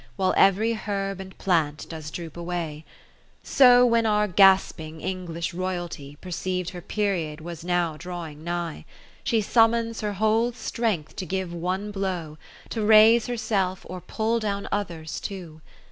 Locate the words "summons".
9.41-10.01